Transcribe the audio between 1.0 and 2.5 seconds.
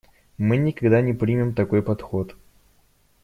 не примем такой подход.